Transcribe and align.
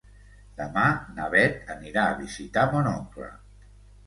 Demà 0.61 0.85
na 1.17 1.27
Beth 1.35 1.69
anirà 1.75 2.07
a 2.07 2.17
visitar 2.23 2.65
mon 2.73 2.91
oncle. 2.95 3.31